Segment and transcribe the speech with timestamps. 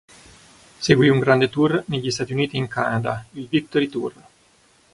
[0.79, 4.13] Seguì un grande tour negli Stati Uniti e in Canada, il "Victory Tour".